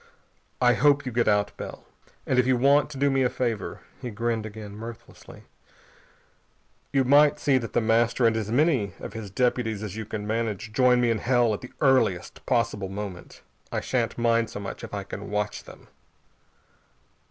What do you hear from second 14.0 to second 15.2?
mind so much if I